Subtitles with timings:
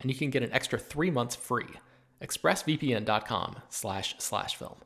[0.00, 1.68] and you can get an extra three months free.
[2.22, 4.76] ExpressVPN.com slash slash film.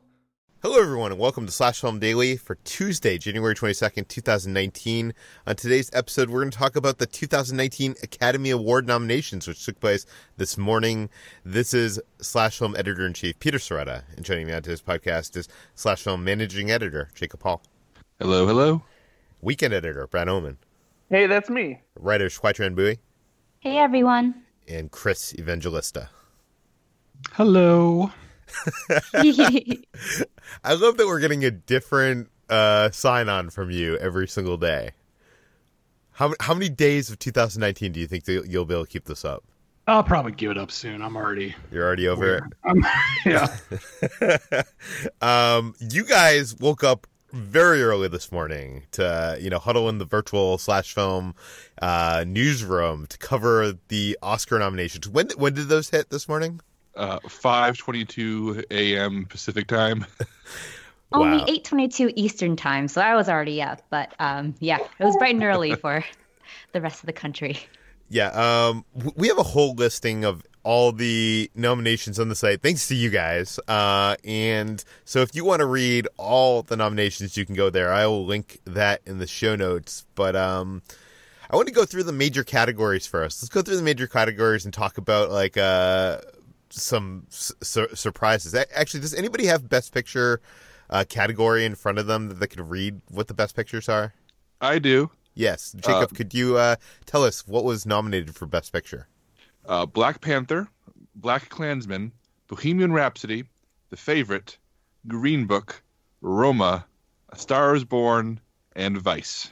[0.61, 5.13] Hello, everyone, and welcome to Slash Film Daily for Tuesday, January 22nd, 2019.
[5.45, 9.79] On today's episode, we're going to talk about the 2019 Academy Award nominations, which took
[9.79, 11.09] place this morning.
[11.43, 15.37] This is Slash Film Editor in Chief Peter Sciretta, and joining me on today's podcast
[15.37, 17.61] is Slash Film Managing Editor Jacob Hall.
[18.17, 18.81] Hello, hello.
[19.41, 20.57] Weekend Editor Brad Oman.
[21.11, 21.81] Hey, that's me.
[21.99, 22.97] Writer Hoai-Tran Bui.
[23.59, 26.09] Hey, everyone and Chris Evangelista.
[27.33, 28.11] Hello.
[29.13, 34.91] I love that we're getting a different uh, sign on from you every single day.
[36.11, 39.25] How how many days of 2019 do you think you'll be able to keep this
[39.25, 39.43] up?
[39.87, 41.01] I'll probably give it up soon.
[41.01, 41.53] I'm already.
[41.71, 42.43] You're already over it.
[43.25, 44.63] yeah.
[45.57, 50.05] um, you guys woke up very early this morning to you know huddle in the
[50.05, 51.35] virtual slash film
[51.81, 55.07] uh, newsroom to cover the Oscar nominations.
[55.07, 56.61] When when did those hit this morning?
[56.95, 59.25] Uh, five twenty two a.m.
[59.25, 60.05] Pacific time.
[61.11, 63.81] Only eight twenty two Eastern time, so I was already up.
[63.89, 66.03] But um, yeah, it was bright and early for
[66.71, 67.59] the rest of the country.
[68.09, 68.85] Yeah, um,
[69.15, 73.11] we have a whole listing of all the nominations on the site thanks to you
[73.11, 73.59] guys.
[73.67, 77.93] Uh, and so if you want to read all the nominations, you can go there.
[77.93, 80.07] I will link that in the show notes.
[80.15, 80.81] But um,
[81.51, 83.43] I want to go through the major categories first.
[83.43, 86.21] Let's go through the major categories and talk about like uh,
[86.71, 88.55] some su- surprises.
[88.55, 90.41] Actually, does anybody have Best Picture
[90.89, 94.15] uh, category in front of them that they could read what the Best Pictures are?
[94.59, 95.11] I do.
[95.35, 99.07] Yes, Jacob, uh, could you uh, tell us what was nominated for Best Picture?
[99.67, 100.67] Uh, Black Panther,
[101.19, 102.11] BlacKkKlansman,
[102.47, 103.45] Bohemian Rhapsody,
[103.89, 104.57] The Favorite,
[105.07, 105.81] Green Book,
[106.21, 106.85] Roma,
[107.29, 108.39] A Star Is Born,
[108.75, 109.49] and Vice.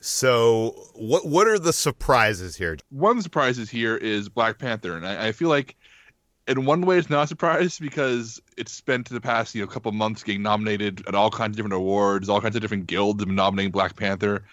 [0.00, 2.76] So, what what are the surprises here?
[2.90, 5.76] One of the surprises here is Black Panther, and I, I feel like,
[6.46, 9.90] in one way, it's not a surprise because it's spent the past you know couple
[9.92, 13.28] months getting nominated at all kinds of different awards, all kinds of different guilds have
[13.28, 14.44] been nominating Black Panther.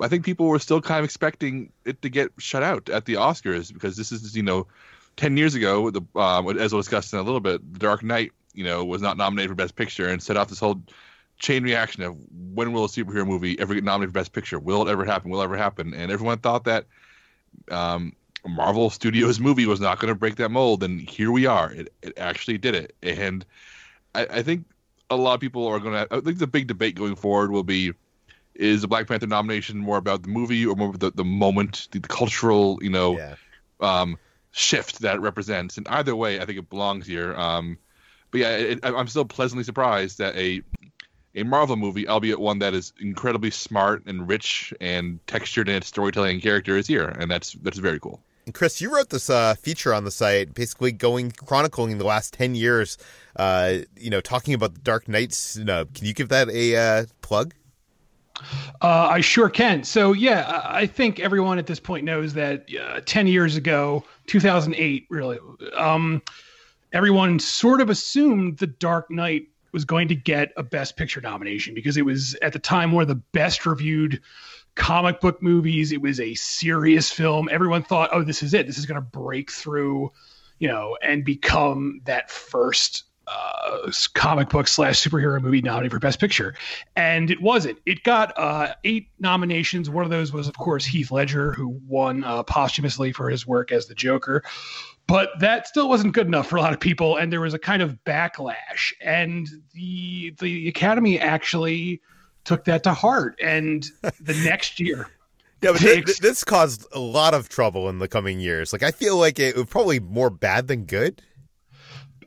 [0.00, 3.14] I think people were still kind of expecting it to get shut out at the
[3.14, 4.66] Oscars because this is, you know,
[5.16, 8.32] 10 years ago, the um, as we'll discuss in a little bit, The Dark Knight,
[8.52, 10.82] you know, was not nominated for Best Picture and set off this whole
[11.38, 12.16] chain reaction of
[12.54, 14.58] when will a superhero movie ever get nominated for Best Picture?
[14.58, 15.30] Will it ever happen?
[15.30, 15.94] Will it ever happen?
[15.94, 16.86] And everyone thought that
[17.70, 18.14] um,
[18.46, 21.72] Marvel Studios movie was not going to break that mold, and here we are.
[21.72, 22.96] It, it actually did it.
[23.02, 23.44] And
[24.14, 24.66] I, I think
[25.10, 27.62] a lot of people are going to, I think the big debate going forward will
[27.62, 27.92] be
[28.54, 31.88] is the Black Panther nomination more about the movie or more about the, the moment,
[31.90, 33.34] the, the cultural, you know, yeah.
[33.80, 34.18] um,
[34.52, 35.76] shift that it represents?
[35.76, 37.34] And either way, I think it belongs here.
[37.34, 37.78] Um,
[38.30, 40.62] but yeah, it, I'm still pleasantly surprised that a
[41.36, 45.88] a Marvel movie, albeit one that is incredibly smart and rich and textured in its
[45.88, 48.20] storytelling and character, is here, and that's that's very cool.
[48.46, 52.34] And Chris, you wrote this uh, feature on the site, basically going chronicling the last
[52.34, 52.98] ten years.
[53.36, 55.94] Uh, you know, talking about the Dark Knight snub.
[55.94, 57.54] Can you give that a uh, plug?
[58.82, 59.84] Uh, I sure can.
[59.84, 65.06] So, yeah, I think everyone at this point knows that uh, 10 years ago, 2008,
[65.08, 65.38] really,
[65.76, 66.22] um,
[66.92, 71.74] everyone sort of assumed The Dark Knight was going to get a Best Picture nomination
[71.74, 74.20] because it was at the time one of the best reviewed
[74.74, 75.92] comic book movies.
[75.92, 77.48] It was a serious film.
[77.50, 78.66] Everyone thought, oh, this is it.
[78.66, 80.12] This is going to break through,
[80.58, 86.20] you know, and become that first uh, comic book slash superhero movie nominated for Best
[86.20, 86.54] Picture,
[86.96, 87.78] and it wasn't.
[87.86, 89.88] It got uh, eight nominations.
[89.88, 93.72] One of those was, of course, Heath Ledger, who won uh, posthumously for his work
[93.72, 94.42] as the Joker.
[95.06, 97.58] But that still wasn't good enough for a lot of people, and there was a
[97.58, 98.92] kind of backlash.
[99.02, 102.00] And the the Academy actually
[102.44, 103.38] took that to heart.
[103.42, 103.84] And
[104.20, 105.08] the next year,
[105.64, 108.72] yeah, but th- this caused a lot of trouble in the coming years.
[108.72, 111.22] Like I feel like it was probably more bad than good.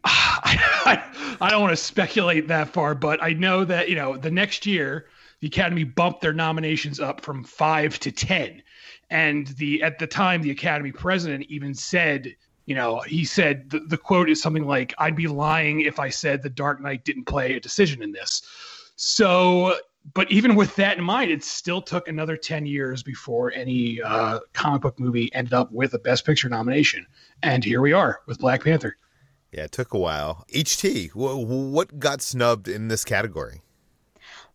[0.45, 1.03] I,
[1.41, 4.65] I, don't want to speculate that far, but I know that you know the next
[4.65, 5.07] year
[5.41, 8.63] the Academy bumped their nominations up from five to ten,
[9.09, 12.33] and the at the time the Academy president even said,
[12.65, 16.07] you know, he said the, the quote is something like, "I'd be lying if I
[16.07, 18.41] said the Dark Knight didn't play a decision in this."
[18.95, 19.77] So,
[20.13, 24.39] but even with that in mind, it still took another ten years before any uh,
[24.53, 27.05] comic book movie ended up with a Best Picture nomination,
[27.43, 28.95] and here we are with Black Panther.
[29.51, 30.45] Yeah, it took a while.
[30.53, 33.61] HT, what got snubbed in this category?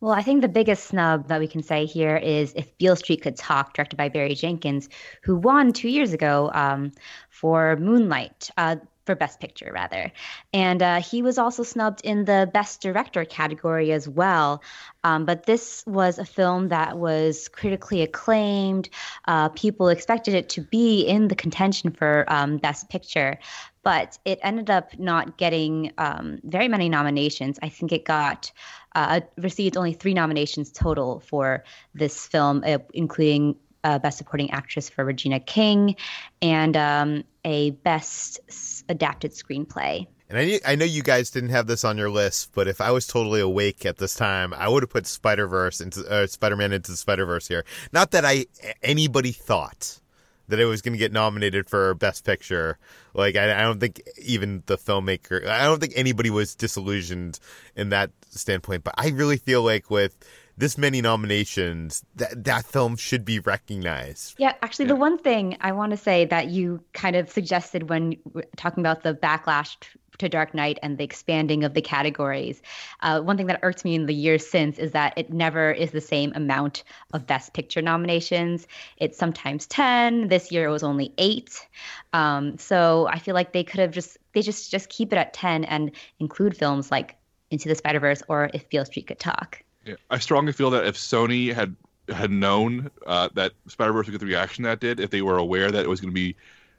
[0.00, 3.23] Well, I think the biggest snub that we can say here is If Beale Street
[3.23, 4.89] Could Talk, directed by Barry Jenkins,
[5.23, 6.91] who won two years ago um,
[7.31, 8.50] for Moonlight.
[8.56, 10.13] Uh, for Best Picture, rather.
[10.53, 14.63] And uh, he was also snubbed in the Best Director category as well.
[15.05, 18.89] Um, but this was a film that was critically acclaimed.
[19.27, 23.39] Uh, people expected it to be in the contention for um, Best Picture
[23.85, 27.59] but it ended up not getting um, very many nominations.
[27.63, 28.53] I think it got
[28.95, 31.65] uh, received only three nominations total for
[31.95, 35.96] this film, uh, including uh, Best Supporting Actress for Regina King
[36.40, 38.40] and um, a Best
[38.88, 40.06] Adapted Screenplay.
[40.29, 42.90] And I, I know you guys didn't have this on your list, but if I
[42.90, 46.56] was totally awake at this time, I would have put Spider Verse into uh, Spider
[46.56, 47.64] Man into Spider Verse here.
[47.93, 48.46] Not that I
[48.82, 50.00] anybody thought
[50.49, 52.79] that it was going to get nominated for Best Picture.
[53.14, 57.38] Like, I, I, don't think even the filmmaker, I don't think anybody was disillusioned
[57.76, 58.84] in that standpoint.
[58.84, 60.17] But I really feel like with
[60.57, 64.35] this many nominations, that that film should be recognized.
[64.39, 64.93] Yeah, actually, yeah.
[64.93, 68.17] the one thing I want to say that you kind of suggested when
[68.57, 69.77] talking about the backlash
[70.19, 72.63] to Dark Knight and the expanding of the categories.
[73.01, 75.91] Uh, one thing that irked me in the years since is that it never is
[75.91, 78.67] the same amount of Best Picture nominations.
[78.99, 80.29] It's sometimes 10.
[80.29, 81.67] This year it was only eight.
[82.13, 85.33] Um, so I feel like they could have just, they just, just keep it at
[85.33, 87.17] 10 and include films like
[87.51, 89.63] Into the Spider Verse or If Beale Street Could Talk.
[90.11, 91.75] I strongly feel that if Sony had
[92.08, 95.38] had known uh, that Spider Verse would get the reaction that did, if they were
[95.38, 96.37] aware that it was going to be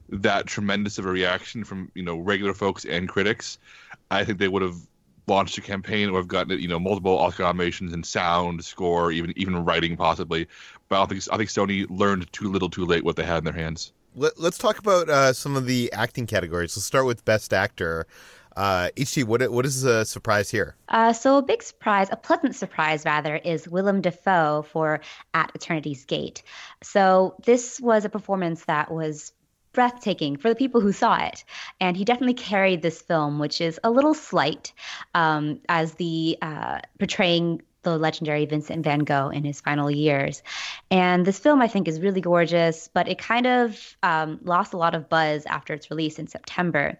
[0.10, 3.58] that tremendous of a reaction from you know regular folks and critics,
[4.12, 4.78] I think they would have
[5.28, 9.34] launched a campaign or have gotten you know multiple Oscar nominations in sound, score, even
[9.36, 10.48] even writing possibly.
[10.90, 13.44] But I think I think Sony learned too little, too late what they had in
[13.46, 13.94] their hands.
[14.16, 16.78] Let, us talk about uh, some of the acting categories.
[16.78, 18.06] Let's start with Best Actor.
[18.56, 20.76] Uh, HT, what what is the surprise here?
[20.90, 25.02] Uh, so a big surprise, a pleasant surprise rather, is Willem Dafoe for
[25.34, 26.44] At Eternity's Gate.
[26.82, 29.34] So this was a performance that was
[29.74, 31.44] breathtaking for the people who saw it.
[31.80, 34.72] And he definitely carried this film, which is a little slight,
[35.16, 40.42] um, as the uh, portraying the legendary Vincent van Gogh in his final years.
[40.90, 44.78] And this film, I think, is really gorgeous, but it kind of um, lost a
[44.78, 46.98] lot of buzz after its release in September.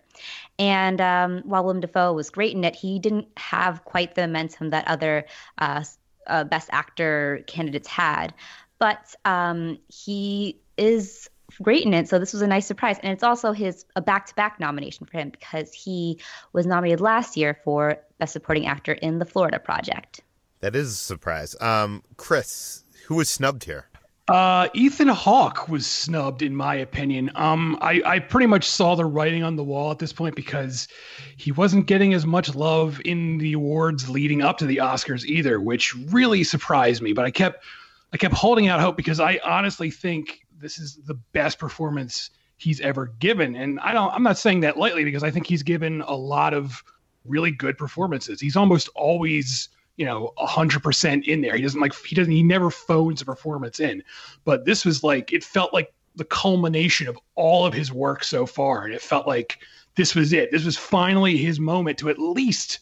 [0.60, 4.70] And um, while Willem Dafoe was great in it, he didn't have quite the momentum
[4.70, 5.26] that other
[5.58, 5.84] uh,
[6.28, 8.34] uh, Best Actor candidates had.
[8.80, 11.30] But um, he is
[11.62, 12.08] great in it.
[12.08, 15.30] So this was a nice surprise, and it's also his a back-to-back nomination for him
[15.30, 16.20] because he
[16.52, 20.22] was nominated last year for Best Supporting Actor in The Florida Project.
[20.64, 21.58] That is a surprise.
[21.60, 23.90] Um, Chris, who was snubbed here?
[24.30, 27.32] Uh, Ethan Hawke was snubbed, in my opinion.
[27.36, 30.88] Um, I, I pretty much saw the writing on the wall at this point because
[31.36, 35.60] he wasn't getting as much love in the awards leading up to the Oscars either,
[35.60, 37.12] which really surprised me.
[37.12, 37.66] But I kept
[38.14, 42.80] I kept holding out hope because I honestly think this is the best performance he's
[42.80, 43.58] ever given.
[43.58, 46.54] And I don't I'm not saying that lightly because I think he's given a lot
[46.54, 46.82] of
[47.26, 48.40] really good performances.
[48.40, 51.56] He's almost always, you know, 100% in there.
[51.56, 54.04] He doesn't like he doesn't he never phones a performance in.
[54.44, 58.46] But this was like it felt like the culmination of all of his work so
[58.46, 59.60] far and it felt like
[59.96, 60.52] this was it.
[60.52, 62.80] This was finally his moment to at least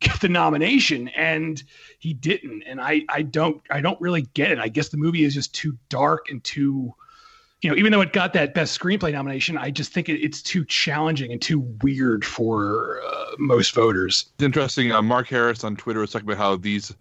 [0.00, 1.62] get the nomination and
[1.98, 4.58] he didn't and I I don't I don't really get it.
[4.58, 6.94] I guess the movie is just too dark and too
[7.62, 10.42] you know, even though it got that best screenplay nomination, I just think it, it's
[10.42, 14.26] too challenging and too weird for uh, most voters.
[14.34, 14.90] It's interesting.
[14.90, 16.94] Uh, Mark Harris on Twitter was talking about how these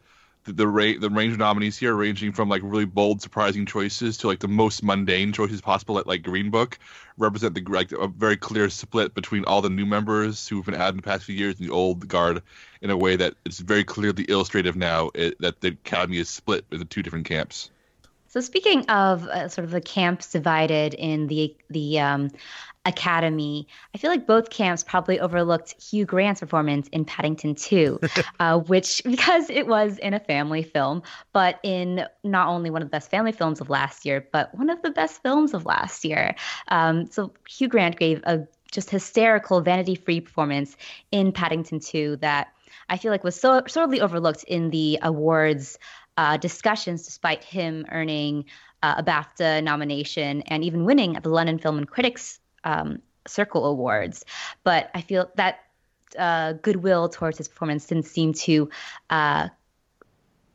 [0.44, 4.18] the the, ra- the range of nominees here, ranging from like really bold, surprising choices
[4.18, 6.78] to like the most mundane choices possible, at like Green Book,
[7.18, 10.90] represent the like a very clear split between all the new members who've been added
[10.90, 12.44] in the past few years and the old guard,
[12.82, 16.66] in a way that it's very clearly illustrative now it, that the Academy is split
[16.72, 17.71] into two different camps.
[18.32, 22.32] So speaking of uh, sort of the camps divided in the the um,
[22.86, 28.00] Academy, I feel like both camps probably overlooked Hugh Grant's performance in Paddington 2,
[28.40, 32.88] uh, which because it was in a family film, but in not only one of
[32.88, 36.06] the best family films of last year, but one of the best films of last
[36.06, 36.34] year.
[36.70, 40.78] Um, so Hugh Grant gave a just hysterical, vanity-free performance
[41.12, 42.48] in Paddington 2 that
[42.90, 45.78] I feel like was so sorely overlooked in the awards
[46.18, 48.46] uh, discussions, despite him earning
[48.84, 53.66] uh, a BAFTA nomination and even winning at the London Film and Critics um, Circle
[53.66, 54.26] Awards.
[54.64, 55.60] But I feel that
[56.18, 58.70] uh, goodwill towards his performance didn't seem to
[59.10, 59.50] uh,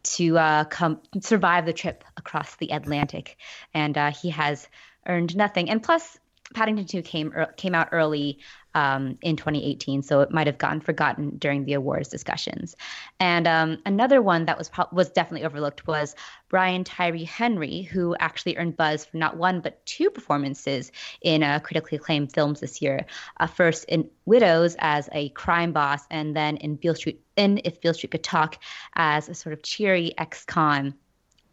[0.02, 3.36] to uh, come survive the trip across the Atlantic,
[3.74, 4.68] and uh, he has
[5.06, 5.68] earned nothing.
[5.68, 6.18] And plus,
[6.54, 8.38] Paddington 2 came er, came out early
[8.76, 12.76] um, in 2018, so it might have gotten forgotten during the awards discussions.
[13.18, 16.14] And um, another one that was pro- was definitely overlooked was
[16.50, 20.92] Brian Tyree Henry, who actually earned buzz for not one but two performances
[21.22, 23.06] in uh, critically acclaimed films this year.
[23.40, 27.80] Uh, first in Widows as a crime boss, and then in Beale Street in If
[27.80, 28.58] Beale Street Could Talk
[28.94, 30.94] as a sort of cheery ex-con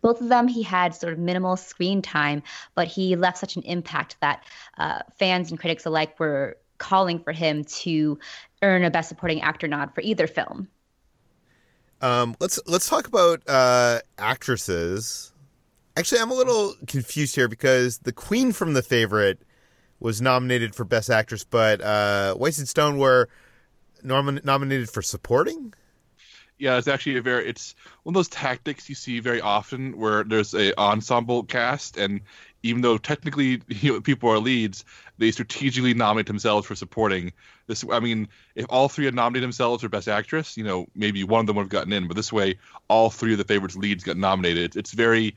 [0.01, 2.43] both of them, he had sort of minimal screen time,
[2.75, 4.43] but he left such an impact that
[4.77, 8.19] uh, fans and critics alike were calling for him to
[8.61, 10.67] earn a Best Supporting Actor nod for either film.
[12.01, 15.31] Um, let's let's talk about uh, actresses.
[15.95, 19.41] Actually, I'm a little confused here because the Queen from The Favorite
[20.01, 23.29] was nominated for Best Actress, but uh, Weisz and Stone were
[24.03, 25.73] norm- nominated for supporting
[26.63, 30.23] yeah, it's actually a very it's one of those tactics you see very often where
[30.23, 32.21] there's a ensemble cast, and
[32.63, 34.85] even though technically you know, people are leads,
[35.17, 37.33] they strategically nominate themselves for supporting.
[37.67, 41.23] This, I mean, if all three had nominated themselves for best actress, you know, maybe
[41.23, 43.75] one of them would have gotten in, but this way, all three of the favorites
[43.75, 44.75] leads got nominated.
[44.75, 45.35] It's very,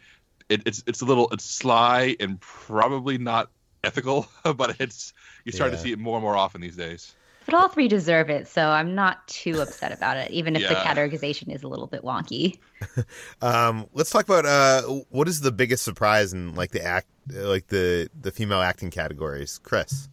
[0.48, 3.50] it, it's it's a little it's sly and probably not
[3.84, 5.12] ethical, but it's
[5.44, 5.76] you start yeah.
[5.76, 7.14] to see it more and more often these days.
[7.46, 10.68] But all three deserve it, so I'm not too upset about it, even if yeah.
[10.70, 12.58] the categorization is a little bit wonky.
[13.42, 17.68] um, let's talk about uh, what is the biggest surprise in like the act, like
[17.68, 20.08] the the female acting categories, Chris.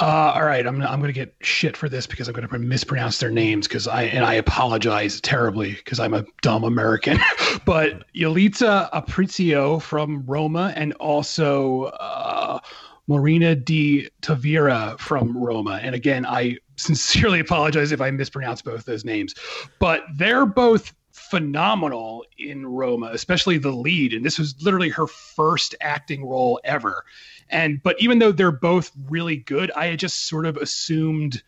[0.00, 2.58] Uh, all right, I'm I'm going to get shit for this because I'm going to
[2.58, 7.18] mispronounce their names because I and I apologize terribly because I'm a dumb American.
[7.64, 12.58] but Yalitza Aparicio from Roma and also uh,
[13.06, 15.78] Marina de Tavira from Roma.
[15.82, 19.34] And again, I sincerely apologize if I mispronounce both those names,
[19.78, 24.12] but they're both phenomenal in Roma, especially the lead.
[24.12, 27.04] And this was literally her first acting role ever.
[27.50, 31.42] And but even though they're both really good, I had just sort of assumed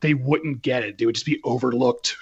[0.00, 0.98] they wouldn't get it.
[0.98, 2.16] They would just be overlooked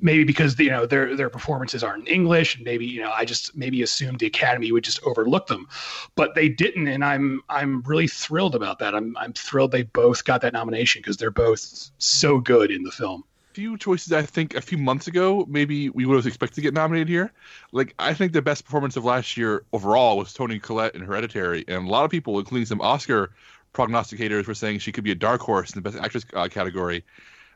[0.00, 3.24] maybe because you know their their performances aren't in English, and maybe you know I
[3.24, 5.68] just maybe assumed the Academy would just overlook them,
[6.14, 8.94] but they didn't, and I'm I'm really thrilled about that.
[8.94, 12.90] I'm I'm thrilled they both got that nomination because they're both so good in the
[12.90, 13.24] film.
[13.54, 16.72] Few choices I think a few months ago maybe we would have expected to get
[16.72, 17.32] nominated here.
[17.70, 21.64] Like I think the best performance of last year overall was Toni Collette in Hereditary,
[21.68, 23.32] and a lot of people, including some Oscar
[23.74, 27.04] prognosticators, were saying she could be a dark horse in the best actress uh, category.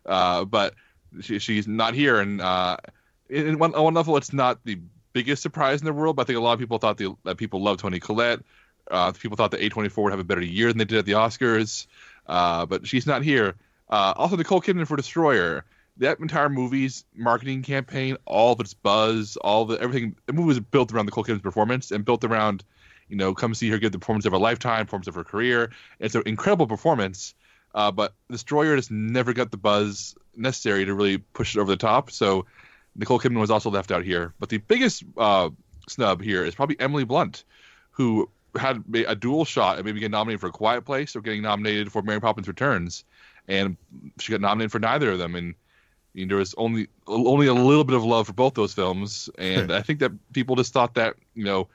[0.05, 0.75] Uh, but
[1.21, 2.77] she, she's not here, and uh,
[3.29, 4.79] in one, on one level, it's not the
[5.13, 6.17] biggest surprise in the world.
[6.17, 8.41] But I think a lot of people thought the, that people loved Toni Collette.
[8.91, 11.13] Uh, people thought the A24 would have a better year than they did at the
[11.13, 11.87] Oscars,
[12.27, 13.55] uh, but she's not here.
[13.89, 15.65] Uh, also, Nicole Kidman for Destroyer.
[15.99, 20.61] That entire movie's marketing campaign, all of its buzz, all the everything, the movie was
[20.61, 22.65] built around the Nicole Kidman's performance and built around,
[23.09, 25.73] you know, come see her give the performance of her lifetime, performance of her career.
[25.99, 27.35] It's an incredible performance.
[27.75, 31.77] Uh, but Destroyer just never got the buzz necessary to really push it over the
[31.77, 32.11] top.
[32.11, 32.47] So
[32.95, 34.35] Nicole Kidman was also left out here.
[34.39, 35.51] But the biggest uh,
[35.89, 37.45] snub here is probably Emily Blunt,
[37.91, 41.43] who had a dual shot at maybe getting nominated for A Quiet Place or getting
[41.43, 43.05] nominated for Mary Poppins Returns,
[43.49, 43.77] and
[44.19, 45.35] she got nominated for neither of them.
[45.35, 45.55] And
[46.15, 49.29] you know, there was only only a little bit of love for both those films,
[49.39, 51.69] and I think that people just thought that you know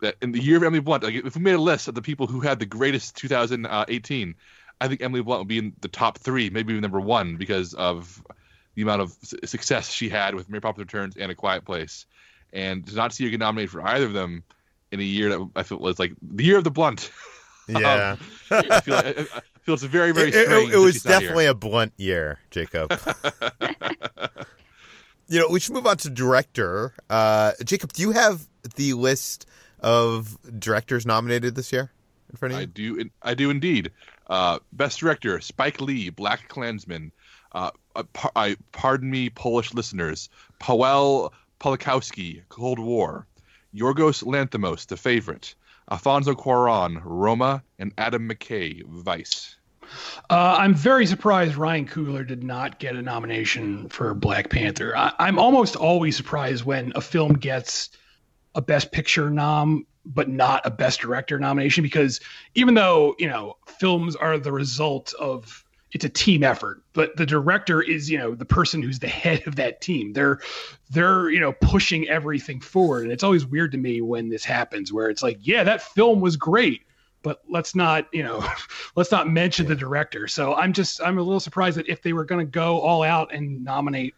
[0.00, 2.02] that in the year of Emily Blunt, like if we made a list of the
[2.02, 4.34] people who had the greatest 2018,
[4.82, 7.72] I think Emily Blunt would be in the top three, maybe even number one, because
[7.74, 8.20] of
[8.74, 12.04] the amount of success she had with Mary Poppins Returns and A Quiet Place.
[12.52, 14.42] And to not see her get nominated for either of them
[14.90, 17.10] in a year that I feel was like the year of the blunt.
[17.68, 18.18] Yeah, um,
[18.50, 19.12] I, feel, I,
[19.62, 20.50] feel it's very very strange.
[20.50, 22.90] It, it, it was definitely a blunt year, Jacob.
[25.28, 26.92] you know, we should move on to director.
[27.08, 29.46] Uh, Jacob, do you have the list
[29.78, 31.92] of directors nominated this year
[32.30, 32.62] in front of you?
[32.62, 33.10] I do.
[33.22, 33.92] I do indeed.
[34.26, 37.10] Uh, best director: Spike Lee, BlacKkKlansman.
[37.52, 40.30] Uh, uh, par- I, pardon me, Polish listeners.
[40.58, 43.26] Powell Polakowski, Cold War.
[43.74, 45.54] Yorgos Lanthimos, The Favorite.
[45.90, 49.56] Alfonso Cuarón, Roma, and Adam McKay, Vice.
[50.30, 54.96] Uh, I'm very surprised Ryan Coogler did not get a nomination for Black Panther.
[54.96, 57.90] I, I'm almost always surprised when a film gets
[58.54, 62.20] a Best Picture nom, but not a Best Director nomination, because
[62.54, 67.26] even though you know films are the result of it's a team effort but the
[67.26, 70.12] director is you know the person who's the head of that team.
[70.12, 70.40] They're
[70.90, 73.04] they're you know pushing everything forward.
[73.04, 76.20] And it's always weird to me when this happens where it's like yeah that film
[76.20, 76.82] was great
[77.22, 78.44] but let's not you know
[78.96, 80.28] let's not mention the director.
[80.28, 83.02] So i'm just i'm a little surprised that if they were going to go all
[83.02, 84.14] out and nominate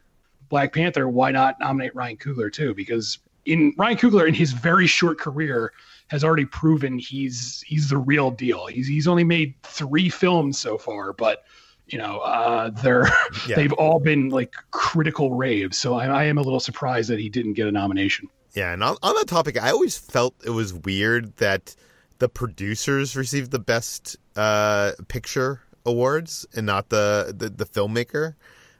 [0.48, 2.74] black panther why not nominate ryan coogler too?
[2.74, 5.72] Because in ryan coogler in his very short career
[6.08, 10.78] has already proven he's he's the real deal he's he's only made three films so
[10.78, 11.44] far but
[11.86, 13.06] you know, uh, they're
[13.48, 13.56] yeah.
[13.56, 15.78] they've all been like critical raves.
[15.78, 18.28] So I, I, am a little surprised that he didn't get a nomination.
[18.54, 21.74] Yeah, and on, on that topic, I always felt it was weird that
[22.18, 28.34] the producers received the best uh, picture awards and not the the, the filmmaker.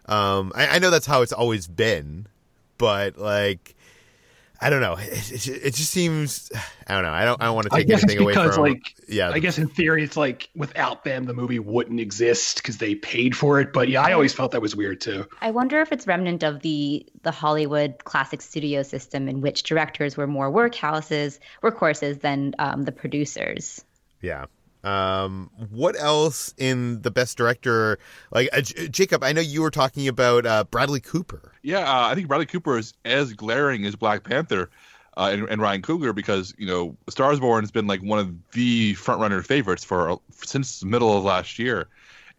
[0.06, 2.26] Um, I, I know that's how it's always been,
[2.78, 3.75] but like
[4.61, 4.96] I don't know.
[4.99, 6.50] It, it, it, just seems.
[6.87, 7.11] I don't know.
[7.11, 7.40] I don't.
[7.42, 8.62] I don't want to take anything away from.
[8.62, 9.30] Like, yeah.
[9.30, 13.37] I guess in theory, it's like without them, the movie wouldn't exist because they paid
[13.37, 13.73] for it.
[13.73, 15.26] But yeah, I always felt that was weird too.
[15.40, 20.16] I wonder if it's remnant of the the Hollywood classic studio system in which directors
[20.16, 23.84] were more workhouses, workhorses than um, the producers.
[24.20, 24.46] Yeah.
[24.84, 27.98] Um, what else in the best director?
[28.30, 31.52] Like uh, J- Jacob, I know you were talking about uh, Bradley Cooper.
[31.62, 34.70] Yeah, uh, I think Bradley Cooper is as glaring as Black Panther.
[35.16, 38.34] Uh, and, and, Ryan Coogler because you know Stars Born has been like one of
[38.50, 41.86] the frontrunner favorites for since the middle of last year,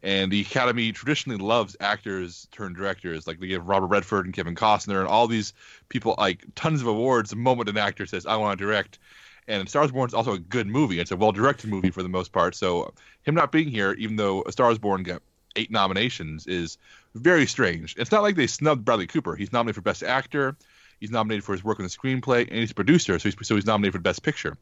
[0.03, 3.27] and the Academy traditionally loves actors turned directors.
[3.27, 5.53] Like they give Robert Redford and Kevin Costner and all these
[5.87, 8.99] people like tons of awards the moment an actor says I want to direct.
[9.47, 10.99] And Stars Born is also a good movie.
[10.99, 12.55] It's a well directed movie for the most part.
[12.55, 15.21] So him not being here, even though A Stars Born got
[15.55, 16.77] eight nominations, is
[17.13, 17.95] very strange.
[17.97, 19.35] It's not like they snubbed Bradley Cooper.
[19.35, 20.57] He's nominated for Best Actor.
[20.99, 23.55] He's nominated for his work on the screenplay, and he's a producer, so he's, so
[23.55, 24.57] he's nominated for Best Picture.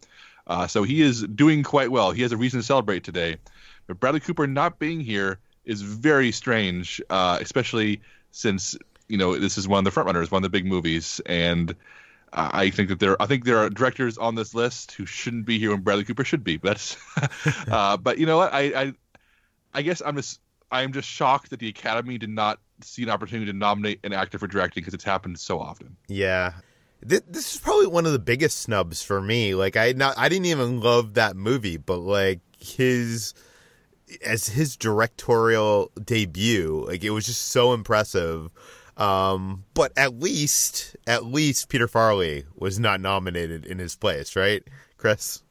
[0.47, 2.11] Uh, so he is doing quite well.
[2.11, 3.37] He has a reason to celebrate today.
[3.87, 8.75] But Bradley Cooper not being here is very strange, uh, especially since
[9.07, 11.75] you know this is one of the frontrunners, one of the big movies, and
[12.35, 15.59] I think that there, I think there are directors on this list who shouldn't be
[15.59, 16.57] here when Bradley Cooper should be.
[16.57, 16.97] But
[17.67, 18.53] uh, but you know what?
[18.53, 18.93] I, I,
[19.73, 20.39] I guess I'm just,
[20.71, 24.39] I'm just shocked that the Academy did not see an opportunity to nominate an actor
[24.39, 25.95] for directing because it's happened so often.
[26.07, 26.53] Yeah,
[27.01, 29.53] this is probably one of the biggest snubs for me.
[29.53, 33.35] Like I, not, I didn't even love that movie, but like his,
[34.25, 38.49] as his directorial debut, like it was just so impressive
[38.97, 44.63] um, but at least, at least Peter Farrelly was not nominated in his place, right,
[44.97, 45.41] Chris?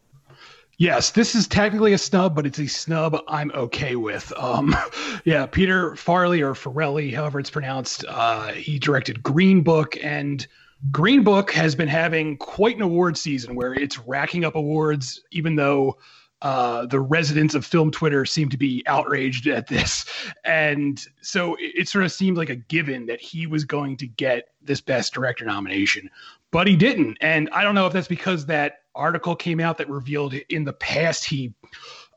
[0.79, 4.33] Yes, this is technically a snub, but it's a snub I'm okay with.
[4.37, 4.75] Um,
[5.25, 10.47] yeah, Peter Farley or Farrelly, however it's pronounced, uh, he directed Green Book, and
[10.91, 15.55] Green Book has been having quite an award season where it's racking up awards, even
[15.55, 15.99] though
[16.43, 20.05] uh, the residents of film Twitter seem to be outraged at this.
[20.45, 24.09] And so it, it, sort of seemed like a given that he was going to
[24.09, 26.11] get this best director nomination,
[26.51, 27.17] but he didn't.
[27.21, 30.73] And I don't know if that's because that article came out that revealed in the
[30.73, 31.55] past he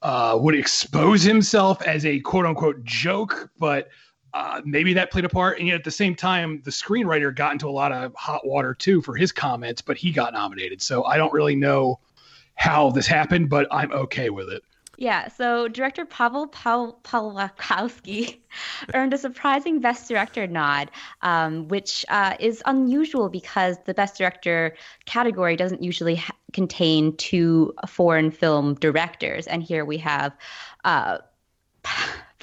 [0.02, 3.90] uh, would expose himself as a quote unquote joke, but.
[4.34, 7.54] Uh, maybe that played a part, and yet at the same time, the screenwriter got
[7.54, 10.82] into a lot of hot water too for his comments, but he got nominated.
[10.82, 12.02] So I don't really know
[12.56, 14.64] how this happened, but I'm okay with it.
[14.98, 18.38] Yeah, so director Pavel Pawlikowski
[18.94, 20.90] earned a surprising Best Director nod,
[21.22, 27.74] um, which uh, is unusual because the Best Director category doesn't usually ha- contain two
[27.88, 29.48] foreign film directors.
[29.48, 30.34] And here we have
[30.86, 31.18] uh,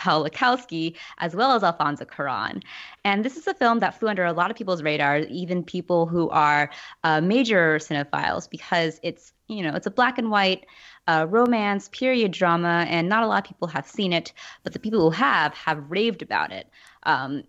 [0.02, 2.62] Pawlikowski as well as Alfonso Cuarón.
[3.04, 6.06] And this is a film that flew under a lot of people's radars, even people
[6.06, 6.70] who are
[7.04, 10.66] uh, major cinephiles, because it's you know, it's a black and white
[11.06, 14.78] uh, romance, period drama, and not a lot of people have seen it, but the
[14.78, 16.66] people who have have raved about it.
[17.02, 17.42] Um,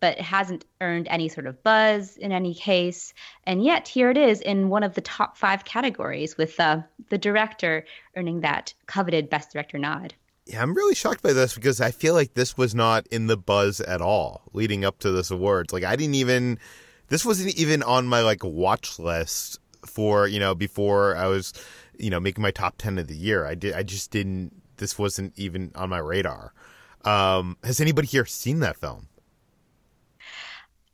[0.00, 3.12] but it hasn't earned any sort of buzz in any case.
[3.44, 7.18] And yet, here it is in one of the top five categories, with uh, the
[7.18, 7.84] director
[8.16, 10.14] earning that coveted Best Director nod.
[10.50, 13.36] Yeah, I'm really shocked by this because I feel like this was not in the
[13.36, 15.72] buzz at all leading up to this awards.
[15.72, 16.58] Like, I didn't even
[17.06, 21.52] this wasn't even on my like watch list for you know before I was
[21.98, 23.46] you know making my top ten of the year.
[23.46, 24.52] I did I just didn't.
[24.78, 26.52] This wasn't even on my radar.
[27.04, 29.06] Um, has anybody here seen that film?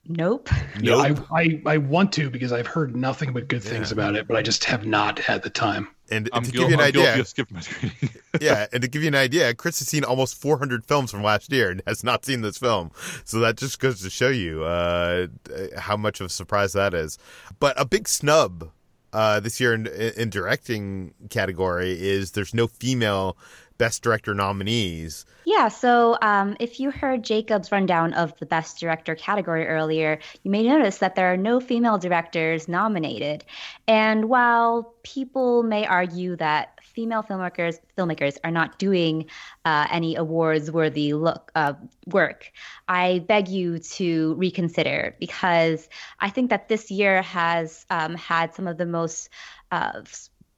[0.04, 0.50] Nope.
[0.80, 1.26] Yeah, Nope.
[1.32, 4.36] I, I I want to because I've heard nothing but good things about it, but
[4.36, 5.88] I just have not had the time.
[6.10, 8.10] And, I'm, to guil- give you an I'm idea, of my screening.
[8.40, 11.50] yeah, and to give you an idea, Chris has seen almost 400 films from last
[11.50, 12.90] year and has not seen this film.
[13.24, 15.26] So that just goes to show you uh,
[15.76, 17.18] how much of a surprise that is.
[17.58, 18.70] But a big snub
[19.12, 23.36] uh, this year in, in directing category is there's no female
[23.78, 25.24] best director nominees.
[25.44, 30.50] Yeah, so um, if you heard Jacob's rundown of the Best Director category earlier, you
[30.50, 33.44] may notice that there are no female directors nominated.
[33.86, 39.26] And while people may argue that female filmmakers filmmakers are not doing
[39.64, 41.74] uh, any awards-worthy look uh,
[42.06, 42.50] work,
[42.88, 48.66] I beg you to reconsider because I think that this year has um, had some
[48.66, 49.28] of the most
[49.70, 50.02] uh,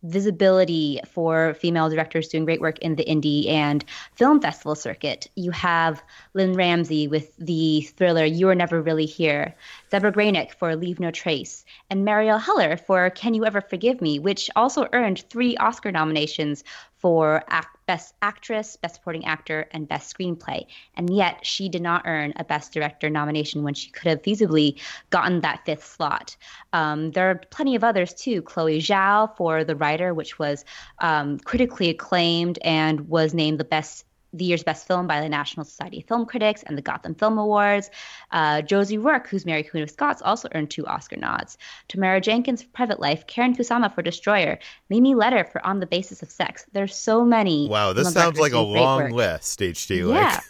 [0.02, 3.84] visibility for female directors doing great work in the indie and
[4.14, 5.28] film festival circuit.
[5.34, 6.02] You have
[6.34, 9.54] Lynne Ramsay with the thriller You Are Never Really Here,
[9.90, 14.18] Debra Granik for Leave No Trace, and Marielle Heller for Can You Ever Forgive Me,
[14.18, 16.64] which also earned three Oscar nominations
[16.98, 20.66] for act- Best Actress, Best Supporting Actor, and Best Screenplay.
[20.94, 24.78] And yet she did not earn a Best Director nomination when she could have feasibly
[25.08, 26.36] gotten that fifth slot.
[26.74, 28.42] Um, there are plenty of others too.
[28.42, 30.66] Chloe Zhao for The Rider, which was
[30.98, 35.64] um, critically acclaimed and was named the best the year's best film by the National
[35.64, 37.90] Society of Film Critics and the Gotham Film Awards.
[38.30, 41.56] Uh, Josie Rourke, who's Mary Queen of Scots, also earned two Oscar nods.
[41.88, 44.58] Tamara Jenkins for Private Life, Karyn Kusama for Destroyer,
[44.90, 46.66] Mimi Leder for On the Basis of Sex.
[46.72, 47.68] There's so many.
[47.68, 49.12] Wow, this sounds like a directors doing great long work.
[49.12, 49.60] list.
[49.60, 50.40] Yeah.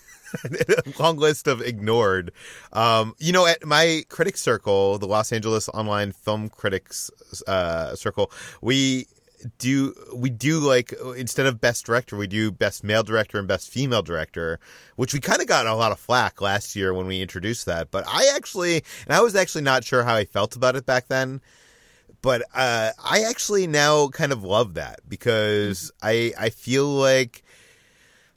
[0.45, 2.33] Like, long list of ignored.
[2.73, 7.11] Um, you know, at my critic circle, the Los Angeles Online Film Critics
[7.47, 9.07] uh, Circle, we
[9.59, 13.71] do we do like instead of best director we do best male director and best
[13.71, 14.59] female director
[14.97, 17.91] which we kind of got a lot of flack last year when we introduced that
[17.91, 21.09] but i actually and i was actually not sure how i felt about it back
[21.09, 21.41] then
[22.23, 27.45] but uh, I actually now kind of love that because I I feel like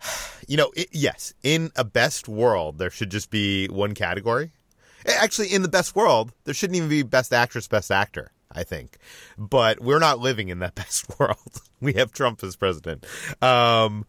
[0.48, 4.52] you know it, yes in a best world there should just be one category.
[5.08, 8.32] Actually, in the best world there shouldn't even be best actress, best actor.
[8.54, 8.98] I think,
[9.38, 11.62] but we're not living in that best world.
[11.80, 13.06] we have Trump as president.
[13.42, 14.06] Um,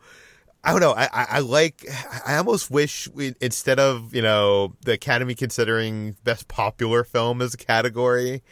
[0.64, 0.92] I don't know.
[0.92, 1.87] I, I, I like.
[2.26, 7.55] I almost wish we, instead of you know the Academy considering best popular film as
[7.55, 8.42] a category,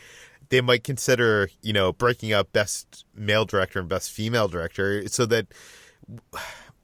[0.48, 5.24] they might consider you know breaking up best male director and best female director so
[5.26, 5.46] that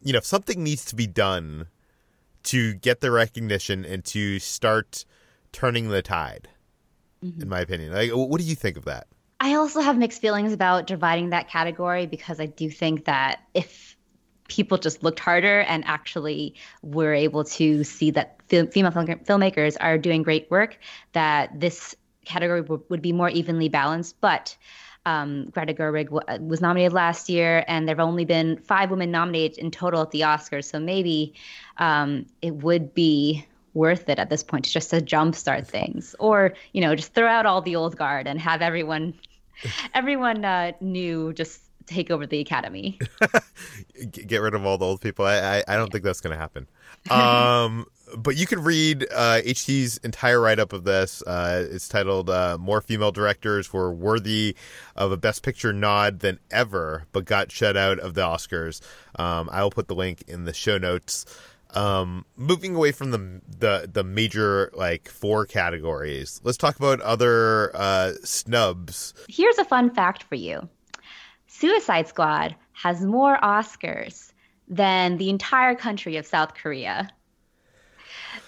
[0.00, 1.66] you know something needs to be done
[2.44, 5.04] to get the recognition and to start
[5.50, 6.48] turning the tide.
[7.40, 9.06] In my opinion, like, what do you think of that?
[9.40, 13.96] I also have mixed feelings about dividing that category because I do think that if
[14.48, 19.76] people just looked harder and actually were able to see that fil- female film- filmmakers
[19.80, 20.78] are doing great work,
[21.12, 24.20] that this category w- would be more evenly balanced.
[24.20, 24.56] But
[25.04, 29.10] um, Greta Gerwig w- was nominated last year, and there have only been five women
[29.10, 30.64] nominated in total at the Oscars.
[30.64, 31.34] So maybe
[31.78, 36.54] um, it would be worth it at this point to just to jumpstart things, or
[36.72, 39.14] you know, just throw out all the old guard and have everyone,
[39.94, 42.98] everyone uh, new just take over the academy.
[44.10, 45.24] Get rid of all the old people.
[45.24, 46.66] I I, I don't think that's going to happen.
[47.08, 47.86] Um,
[48.16, 51.22] but you can read uh, HT's entire write up of this.
[51.22, 54.56] Uh, it's titled uh, "More Female Directors Were Worthy
[54.96, 58.80] of a Best Picture Nod Than Ever, but Got Shut Out of the Oscars."
[59.20, 61.26] Um, I will put the link in the show notes.
[61.76, 67.70] Um, moving away from the the the major like four categories, let's talk about other
[67.74, 69.12] uh, snubs.
[69.28, 70.68] Here's a fun fact for you
[71.46, 74.32] Suicide Squad has more Oscars
[74.68, 77.08] than the entire country of South Korea.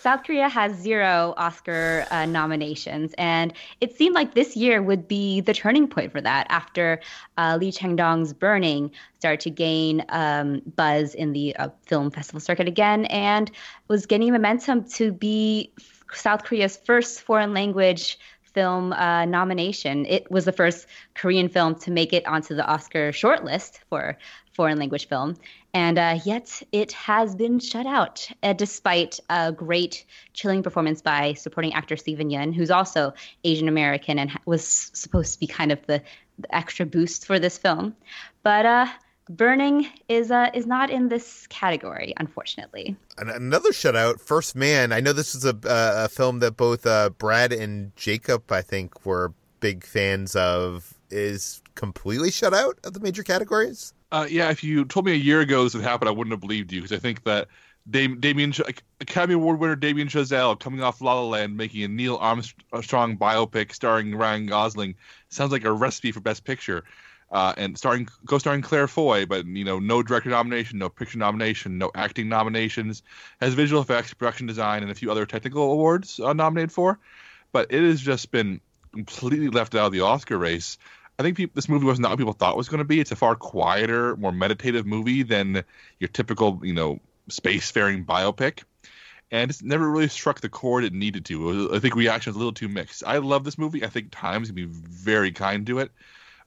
[0.09, 5.42] South Korea has zero Oscar uh, nominations, and it seemed like this year would be
[5.42, 7.01] the turning point for that after
[7.37, 12.66] uh, Lee Chang-dong's Burning started to gain um, buzz in the uh, film festival circuit
[12.66, 13.51] again, and
[13.88, 15.75] was gaining momentum to be
[16.14, 18.18] South Korea's first foreign language
[18.49, 20.07] film uh, nomination.
[20.07, 24.19] It was the first Korean film to make it onto the Oscar shortlist for
[24.53, 25.37] foreign language film,
[25.73, 31.35] and uh, yet it has been shut out, uh, despite a great chilling performance by
[31.35, 33.13] supporting actor Steven Yeun, who's also
[33.45, 36.03] Asian American and was supposed to be kind of the,
[36.39, 37.95] the extra boost for this film.
[38.43, 38.87] But uh,
[39.29, 42.97] Burning is uh, is not in this category, unfortunately.
[43.19, 44.93] Another shutout, First Man.
[44.93, 48.62] I know this is a, uh, a film that both uh, Brad and Jacob, I
[48.62, 50.95] think, were big fans of.
[51.11, 53.95] Is completely shut out of the major categories.
[54.12, 56.41] Uh, yeah, if you told me a year ago this would happen, I wouldn't have
[56.41, 57.49] believed you because I think that
[57.91, 58.53] Dam- Damien
[59.01, 63.73] Academy Award winner Damien Chazelle coming off La La Land making a Neil Armstrong biopic
[63.73, 64.95] starring Ryan Gosling
[65.31, 66.85] sounds like a recipe for Best Picture.
[67.31, 71.77] Uh, and starring co-starring Claire Foy, but you know, no director nomination, no picture nomination,
[71.77, 73.03] no acting nominations.
[73.38, 76.99] Has visual effects, production design, and a few other technical awards uh, nominated for.
[77.53, 78.62] But it has just been
[78.93, 80.79] completely left out of the Oscar race.
[81.19, 83.01] I think this movie was not what people thought it was going to be.
[83.01, 85.64] It's a far quieter, more meditative movie than
[85.99, 88.62] your typical, you know, spacefaring biopic.
[89.31, 91.41] And it's never really struck the chord it needed to.
[91.41, 93.03] Was, I think reaction was a little too mixed.
[93.05, 93.85] I love this movie.
[93.85, 95.91] I think Times can be very kind to it.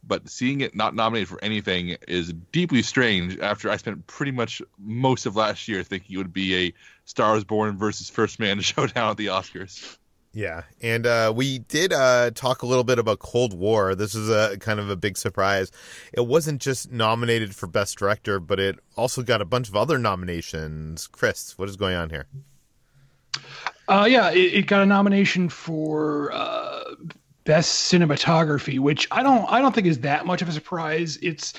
[0.04, 4.62] But seeing it not nominated for anything is deeply strange after I spent pretty much
[4.80, 6.74] most of last year thinking it would be a
[7.06, 9.98] Stars Born versus First Man showdown at the Oscars.
[10.34, 13.96] Yeah, and uh, we did uh, talk a little bit about Cold War.
[13.96, 15.72] This is a kind of a big surprise.
[16.14, 19.98] It wasn't just nominated for Best Director, but it also got a bunch of other
[19.98, 21.08] nominations.
[21.08, 22.28] Chris, what is going on here?
[23.90, 26.84] Uh, yeah, it, it, got a nomination for uh,
[27.52, 31.20] Best Cinematography, which I don't I don't think is that much of a surprise.
[31.22, 31.54] It's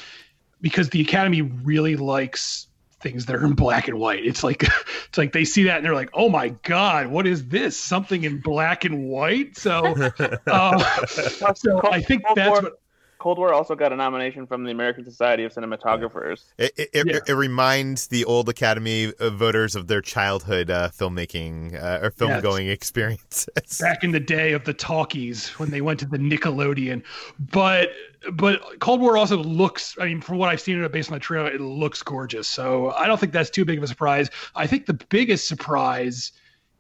[0.63, 2.69] because the Academy really likes
[3.03, 4.25] things that are in black and white.
[4.25, 4.63] It's like
[5.09, 7.79] it's like they see that and they're like, "Oh my god, what is this?
[7.79, 9.85] Something in black and white?" So,
[10.47, 12.81] uh, so I think that's what
[13.23, 16.47] Cold War also got a nomination from the American Society of Cinematographers.
[16.59, 17.19] It it, it, yeah.
[17.29, 22.43] it reminds the old Academy voters of their childhood uh, filmmaking uh, or film yes.
[22.43, 23.79] going experiences.
[23.81, 27.05] Back in the day of the talkies when they went to the Nickelodeon,
[27.39, 27.91] but
[28.33, 29.97] but Cold War also looks.
[30.01, 32.49] I mean, from what I've seen it based on the trailer, it looks gorgeous.
[32.49, 34.31] So I don't think that's too big of a surprise.
[34.57, 36.33] I think the biggest surprise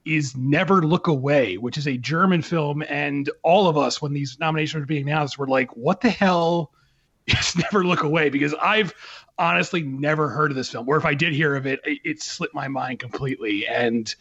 [0.05, 2.83] is Never Look Away, which is a German film.
[2.89, 6.73] And all of us, when these nominations were being announced, were like, what the hell
[7.27, 8.31] is Never Look Away?
[8.31, 8.95] Because I've
[9.39, 12.23] honestly never heard of this film, or if I did hear of it, it, it
[12.23, 13.67] slipped my mind completely.
[13.67, 14.15] And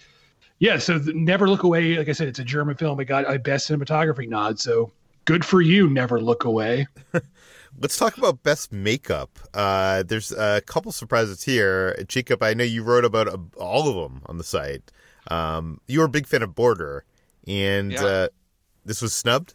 [0.60, 3.00] yeah, so Never Look Away, like I said, it's a German film.
[3.00, 4.60] It got a best cinematography nod.
[4.60, 4.91] So
[5.26, 6.88] good for you, Never Look Away.
[7.80, 9.39] Let's talk about best makeup.
[9.54, 11.96] Uh, there's a couple surprises here.
[12.08, 14.91] Jacob, I know you wrote about all of them on the site.
[15.32, 17.06] Um, you were a big fan of Border,
[17.48, 18.04] and yeah.
[18.04, 18.28] uh,
[18.86, 19.54] this was snubbed.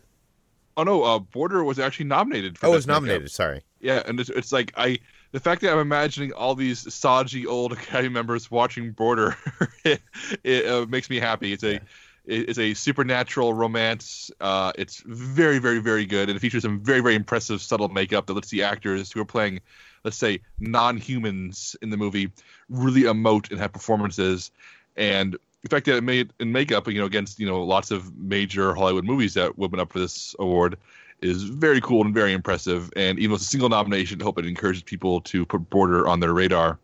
[0.76, 2.58] Oh no, uh, Border was actually nominated.
[2.58, 3.22] for Oh, it was nominated.
[3.22, 3.32] Makeup.
[3.32, 3.62] Sorry.
[3.80, 4.98] Yeah, and it's, it's like I
[5.32, 9.36] the fact that I'm imagining all these stodgy old Academy members watching Border,
[9.84, 10.00] it,
[10.42, 11.52] it uh, makes me happy.
[11.52, 11.78] It's a yeah.
[12.24, 14.30] it's a supernatural romance.
[14.40, 18.26] Uh, it's very very very good, and it features some very very impressive subtle makeup
[18.26, 19.60] that lets the actors who are playing,
[20.04, 22.32] let's say, non-humans in the movie
[22.70, 24.50] really emote and have performances.
[24.96, 25.36] And
[25.68, 28.72] the fact that it made in makeup, you know, against you know lots of major
[28.74, 30.78] Hollywood movies that went up for this award
[31.22, 32.90] is very cool and very impressive.
[32.94, 36.06] And even though it's a single nomination, I hope it encourages people to put Border
[36.06, 36.78] on their radar.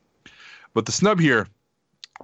[0.75, 1.47] But the snub here,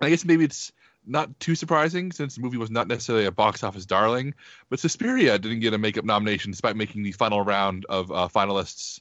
[0.00, 0.72] I guess maybe it's
[1.06, 4.34] not too surprising since the movie was not necessarily a box office darling.
[4.68, 9.00] But Suspiria didn't get a makeup nomination despite making the final round of uh, finalists.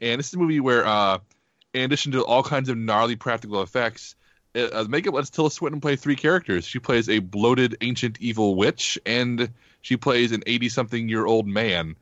[0.00, 1.18] And this is a movie where, uh,
[1.72, 4.16] in addition to all kinds of gnarly practical effects,
[4.56, 6.64] uh, makeup lets Tilda Swinton play three characters.
[6.64, 9.50] She plays a bloated ancient evil witch, and
[9.82, 11.96] she plays an eighty-something-year-old man,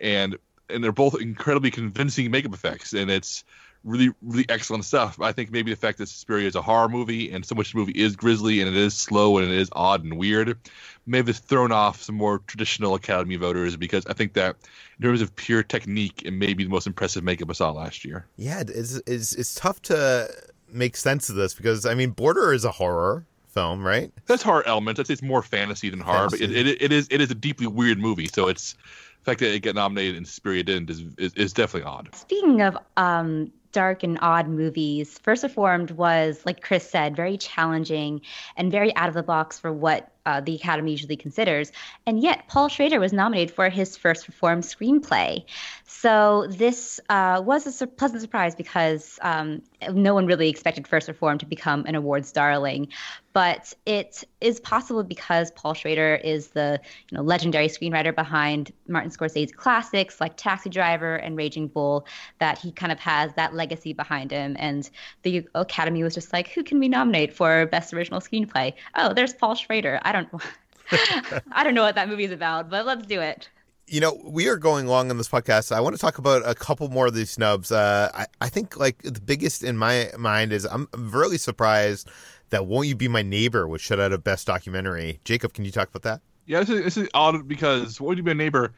[0.00, 0.36] and
[0.70, 3.44] and they're both incredibly convincing makeup effects, and it's
[3.84, 5.20] really really excellent stuff.
[5.20, 7.72] I think maybe the fact that Suspiria is a horror movie, and so much of
[7.72, 10.58] the movie is grisly and it is slow and it is odd and weird,
[11.06, 14.56] may have thrown off some more traditional Academy voters because I think that
[14.98, 18.04] in terms of pure technique, it may be the most impressive makeup I saw last
[18.04, 18.26] year.
[18.36, 20.28] Yeah, it's it's, it's tough to
[20.68, 24.12] make sense of this because I mean, Border is a horror film, right?
[24.26, 25.00] That's horror elements.
[25.00, 26.46] I'd say it's more fantasy than horror, fantasy.
[26.46, 28.28] but it, it, it is it is a deeply weird movie.
[28.28, 31.88] So it's the fact that it got nominated and Suspiria didn't is, is, is definitely
[31.88, 32.14] odd.
[32.14, 38.20] Speaking of um, dark and odd movies, First Reformed was, like Chris said, very challenging
[38.56, 41.72] and very out of the box for what uh, the Academy usually considers.
[42.06, 45.44] And yet, Paul Schrader was nominated for his first Reformed screenplay.
[45.86, 51.38] So this uh, was a pleasant surprise because um, no one really expected First Reform
[51.38, 52.88] to become an awards darling,
[53.32, 59.10] but it is possible because Paul Schrader is the you know legendary screenwriter behind Martin
[59.10, 62.06] Scorsese classics like Taxi Driver and Raging Bull
[62.38, 64.56] that he kind of has that legacy behind him.
[64.58, 64.88] And
[65.22, 68.72] the Academy was just like, who can we nominate for Best Original Screenplay?
[68.94, 70.00] Oh, there's Paul Schrader.
[70.02, 73.48] I don't, I don't know what that movie is about, but let's do it.
[73.88, 75.70] you know, we are going long on this podcast.
[75.70, 77.70] I want to talk about a couple more of these snubs.
[77.70, 82.08] Uh, I, I think like the biggest in my mind is I'm really surprised
[82.50, 85.20] that "Won't You Be My Neighbor" was shut out of Best Documentary.
[85.24, 86.20] Jacob, can you talk about that?
[86.46, 88.72] Yeah, this is, this is odd because "Won't You Be My Neighbor,"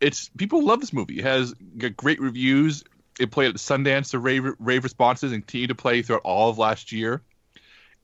[0.00, 1.18] it's people love this movie.
[1.18, 1.54] It has
[1.96, 2.84] great reviews.
[3.18, 6.58] It played at Sundance the rave rave responses and continued to play throughout all of
[6.58, 7.22] last year.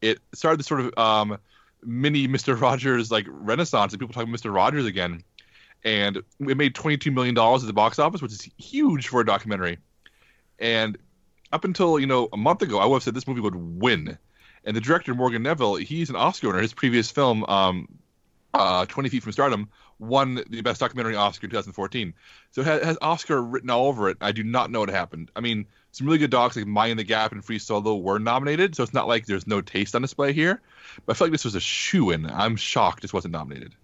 [0.01, 1.39] It started this sort of um,
[1.85, 5.23] mini Mister Rogers like renaissance, and people talking about Mister Rogers again.
[5.85, 9.21] And it made twenty two million dollars at the box office, which is huge for
[9.21, 9.79] a documentary.
[10.59, 10.97] And
[11.53, 14.19] up until you know a month ago, I would have said this movie would win.
[14.65, 16.61] And the director Morgan Neville, he's an Oscar winner.
[16.61, 17.89] His previous film, um,
[18.55, 19.69] uh, 20 Feet from Stardom,
[19.99, 22.15] won the Best Documentary Oscar in 2014.
[22.53, 24.19] So it has, has, Oscar written all over it.
[24.21, 25.33] I do not know what happened.
[25.35, 28.75] I mean, some really good docs like Mind the Gap and Free Solo were nominated,
[28.75, 30.61] so it's not like there's no taste on display here.
[31.07, 32.27] But I feel like this was a shoe in.
[32.27, 33.75] I'm shocked this wasn't nominated.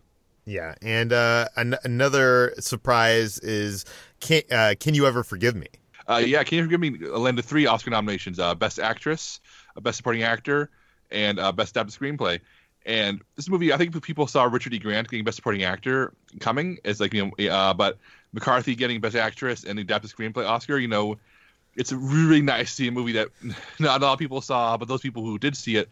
[0.46, 3.84] Yeah, and uh, an- another surprise is
[4.20, 5.66] can uh, Can You Ever Forgive Me?
[6.08, 9.40] Uh, yeah, Can You Forgive Me landed three Oscar nominations: uh, Best Actress,
[9.80, 10.70] Best Supporting Actor,
[11.10, 12.40] and uh, Best Adapted Screenplay.
[12.86, 14.78] And this movie, I think people saw Richard E.
[14.78, 17.98] Grant getting Best Supporting Actor coming as like you know, uh, but
[18.32, 20.78] McCarthy getting Best Actress and the Adapted Screenplay Oscar.
[20.78, 21.18] You know,
[21.78, 23.28] it's really nice to see a movie that
[23.78, 25.88] not a lot of people saw, but those people who did see it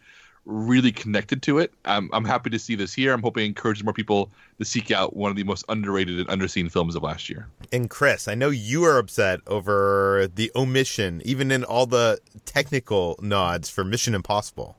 [0.47, 1.73] really connected to it.
[1.85, 3.13] I'm, I'm happy to see this here.
[3.13, 6.27] I'm hoping it encourages more people to seek out one of the most underrated and
[6.29, 7.47] underseen films of last year.
[7.73, 13.19] And Chris, I know you are upset over the omission, even in all the technical
[13.21, 14.77] nods for Mission Impossible.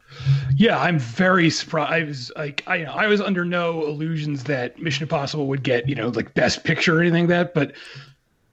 [0.57, 1.93] Yeah, I'm very surprised.
[1.93, 5.95] I was like, I, I was under no illusions that Mission Impossible would get, you
[5.95, 7.73] know, like Best Picture or anything like that, but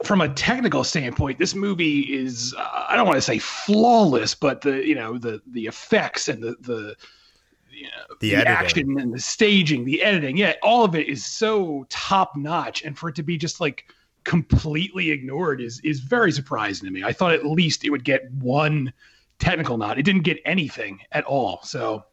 [0.03, 4.61] from a technical standpoint, this movie is uh, I don't want to say flawless, but
[4.61, 6.95] the you know the the effects and the the
[7.71, 11.25] you know, the, the action and the staging, the editing, yeah, all of it is
[11.25, 13.85] so top notch, and for it to be just like
[14.23, 17.03] completely ignored is is very surprising to me.
[17.03, 18.91] I thought at least it would get one
[19.39, 19.99] technical nod.
[19.99, 22.05] It didn't get anything at all, so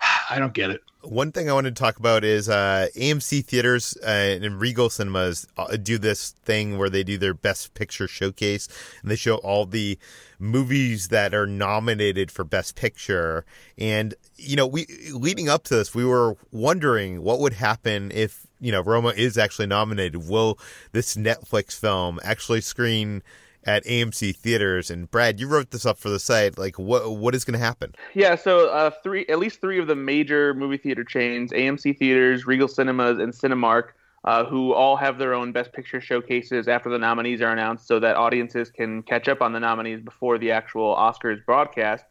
[0.30, 0.82] I don't get it.
[1.02, 5.46] One thing I wanted to talk about is uh, AMC theaters uh, and Regal cinemas
[5.56, 8.68] uh, do this thing where they do their best picture showcase
[9.00, 9.98] and they show all the
[10.38, 13.46] movies that are nominated for best picture.
[13.78, 18.46] And you know, we leading up to this, we were wondering what would happen if
[18.60, 20.28] you know Roma is actually nominated.
[20.28, 20.58] Will
[20.92, 23.22] this Netflix film actually screen?
[23.64, 24.90] At AMC theaters.
[24.90, 26.58] And Brad, you wrote this up for the site.
[26.58, 27.94] Like, what what is going to happen?
[28.14, 32.46] Yeah, so uh, three, at least three of the major movie theater chains: AMC theaters,
[32.46, 33.90] Regal Cinemas, and Cinemark.
[34.22, 37.98] Uh, who all have their own Best Picture showcases after the nominees are announced, so
[37.98, 42.04] that audiences can catch up on the nominees before the actual Oscars broadcast.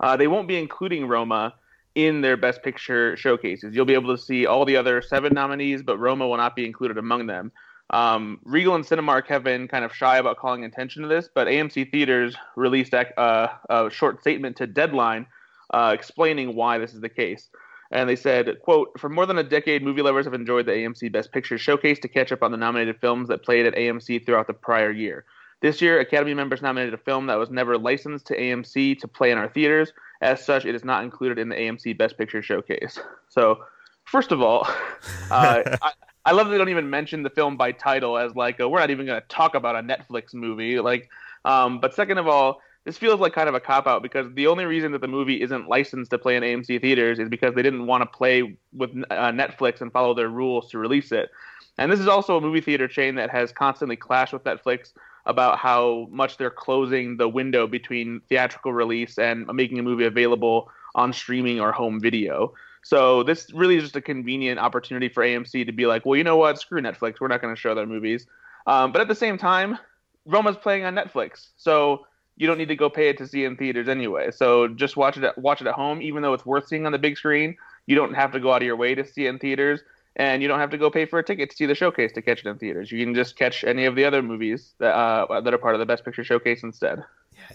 [0.00, 1.54] Uh, they won't be including Roma
[1.94, 3.74] in their Best Picture showcases.
[3.74, 6.64] You'll be able to see all the other seven nominees, but Roma will not be
[6.64, 7.52] included among them.
[7.92, 11.46] Um, Regal and Cinemark have been kind of shy about calling attention to this, but
[11.46, 15.26] AMC Theaters released a, uh, a short statement to Deadline
[15.74, 17.50] uh, explaining why this is the case.
[17.90, 21.12] And they said, quote, for more than a decade, movie lovers have enjoyed the AMC
[21.12, 24.46] Best Picture Showcase to catch up on the nominated films that played at AMC throughout
[24.46, 25.26] the prior year.
[25.60, 29.30] This year, Academy members nominated a film that was never licensed to AMC to play
[29.30, 29.92] in our theaters.
[30.22, 32.98] As such, it is not included in the AMC Best Picture Showcase.
[33.28, 33.62] So,
[34.04, 34.66] first of all,
[35.30, 35.92] uh, I,
[36.24, 38.78] I love that they don't even mention the film by title as like a, we're
[38.78, 40.78] not even going to talk about a Netflix movie.
[40.78, 41.08] Like,
[41.44, 44.46] um, but second of all, this feels like kind of a cop out because the
[44.46, 47.62] only reason that the movie isn't licensed to play in AMC theaters is because they
[47.62, 51.30] didn't want to play with uh, Netflix and follow their rules to release it.
[51.78, 54.92] And this is also a movie theater chain that has constantly clashed with Netflix
[55.26, 60.70] about how much they're closing the window between theatrical release and making a movie available
[60.94, 62.52] on streaming or home video.
[62.82, 66.24] So this really is just a convenient opportunity for AMC to be like, well, you
[66.24, 66.58] know what?
[66.58, 67.20] Screw Netflix.
[67.20, 68.26] We're not going to show their movies.
[68.66, 69.78] Um, but at the same time,
[70.26, 73.56] Roma's playing on Netflix, so you don't need to go pay it to see in
[73.56, 74.30] theaters anyway.
[74.30, 76.92] So just watch it at, watch it at home, even though it's worth seeing on
[76.92, 77.56] the big screen.
[77.86, 79.80] You don't have to go out of your way to see it in theaters,
[80.14, 82.22] and you don't have to go pay for a ticket to see the showcase to
[82.22, 82.92] catch it in theaters.
[82.92, 85.80] You can just catch any of the other movies that uh, that are part of
[85.80, 87.02] the Best Picture Showcase instead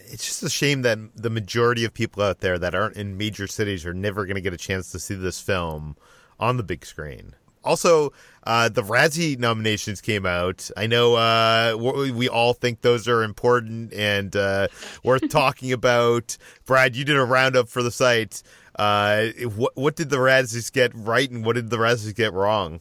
[0.05, 3.47] it's just a shame that the majority of people out there that aren't in major
[3.47, 5.95] cities are never going to get a chance to see this film
[6.39, 7.35] on the big screen.
[7.63, 8.13] Also,
[8.45, 10.69] uh, the Razzie nominations came out.
[10.77, 14.69] I know uh, we all think those are important and uh,
[15.03, 16.37] worth talking about.
[16.65, 18.41] Brad, you did a roundup for the site.
[18.77, 22.79] Uh, what, what did the Razzies get right and what did the Razzies get wrong?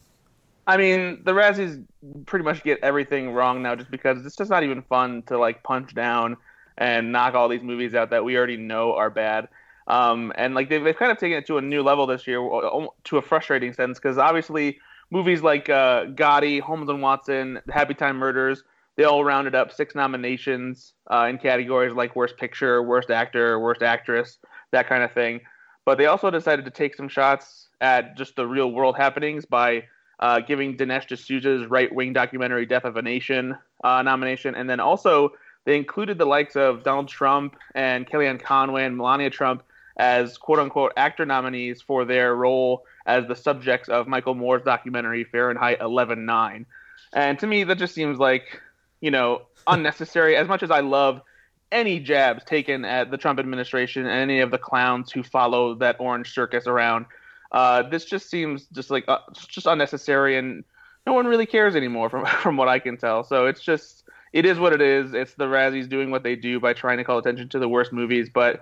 [0.67, 1.83] I mean, the Razzies
[2.25, 5.63] pretty much get everything wrong now, just because it's just not even fun to like
[5.63, 6.37] punch down
[6.77, 9.47] and knock all these movies out that we already know are bad.
[9.87, 12.39] Um, and like they've, they've kind of taken it to a new level this year,
[12.39, 14.79] to a frustrating sense, because obviously
[15.11, 18.63] movies like uh, Gotti, Holmes and Watson, Happy Time Murders,
[18.97, 23.83] they all rounded up six nominations uh, in categories like Worst Picture, Worst Actor, Worst
[23.83, 24.39] Actress,
[24.71, 25.41] that kind of thing.
[25.85, 29.83] But they also decided to take some shots at just the real world happenings by
[30.19, 34.55] uh, giving Dinesh D'Souza's right wing documentary Death of a Nation uh, nomination.
[34.55, 35.29] And then also,
[35.67, 39.63] they included the likes of Donald Trump and Kellyanne Conway and Melania Trump
[39.97, 45.25] as quote unquote actor nominees for their role as the subjects of Michael Moore's documentary
[45.25, 46.65] Fahrenheit 11.9.
[47.11, 48.61] And to me, that just seems like,
[49.01, 50.37] you know, unnecessary.
[50.37, 51.21] As much as I love
[51.69, 55.97] any jabs taken at the Trump administration and any of the clowns who follow that
[55.99, 57.07] orange circus around,
[57.51, 60.63] uh, this just seems just like uh, just unnecessary, and
[61.05, 63.25] no one really cares anymore from from what I can tell.
[63.25, 65.13] So it's just it is what it is.
[65.13, 67.93] It's the Razzies doing what they do by trying to call attention to the worst
[67.93, 68.61] movies, but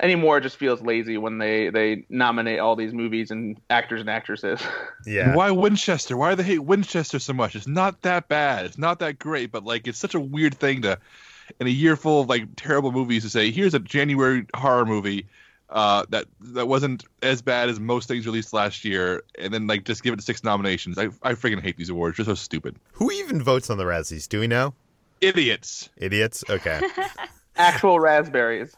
[0.00, 4.10] anymore it just feels lazy when they they nominate all these movies and actors and
[4.10, 4.60] actresses.
[5.04, 5.34] Yeah.
[5.34, 6.16] Why Winchester?
[6.16, 7.56] Why do they hate Winchester so much?
[7.56, 8.66] It's not that bad.
[8.66, 10.96] It's not that great, but like it's such a weird thing to
[11.58, 15.26] in a year full of like terrible movies to say, here's a January horror movie
[15.70, 19.84] uh, that that wasn't as bad as most things released last year, and then like
[19.84, 20.98] just give it six nominations.
[20.98, 22.16] I I freaking hate these awards.
[22.18, 22.76] They're so stupid.
[22.92, 24.28] Who even votes on the Razzies?
[24.28, 24.74] Do we know?
[25.22, 25.88] Idiots.
[25.96, 26.44] Idiots.
[26.50, 26.80] Okay.
[27.56, 28.74] Actual raspberries.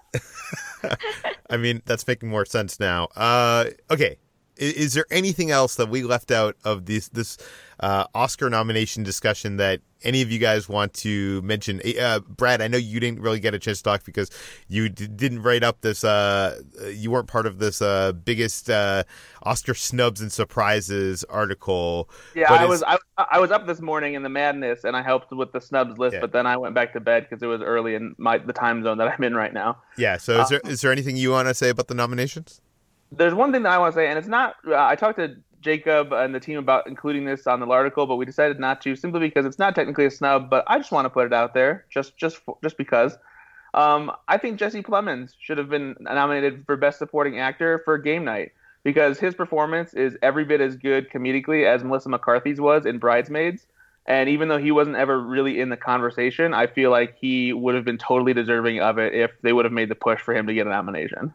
[1.51, 3.09] I mean, that's making more sense now.
[3.16, 4.18] Uh, okay.
[4.57, 7.36] Is, is there anything else that we left out of this this
[7.80, 11.80] uh, Oscar nomination discussion that any of you guys want to mention?
[12.00, 14.30] Uh, Brad, I know you didn't really get a chance to talk because
[14.68, 16.05] you d- didn't write up this.
[16.05, 16.61] Uh,
[16.92, 19.02] you weren't part of this uh, biggest uh,
[19.42, 22.09] Oscar snubs and surprises article.
[22.34, 25.02] Yeah, But I was I, I was up this morning in the madness, and I
[25.02, 26.20] helped with the snubs list, Yeah.
[26.20, 28.82] but then I went back to bed because it was early in my the time
[28.84, 29.78] zone that I'm in right now.
[29.96, 30.16] Yeah.
[30.18, 32.61] So, is there is there anything you want to say about the nominations?
[33.17, 34.57] There's one thing that I want to say, and it's not.
[34.67, 38.17] Uh, I talked to Jacob and the team about including this on the article, but
[38.17, 40.51] we decided not to simply because it's not technically a snub.
[40.51, 43.17] But I just want to put it out there, just just just because.
[43.73, 48.25] Um, I think Jesse Plemons should have been nominated for Best Supporting Actor for Game
[48.25, 48.53] Night
[48.85, 53.67] because his performance is every bit as good comedically as Melissa McCarthy's was in Bridesmaids.
[54.07, 57.75] And even though he wasn't ever really in the conversation, I feel like he would
[57.75, 60.47] have been totally deserving of it if they would have made the push for him
[60.47, 61.33] to get a nomination.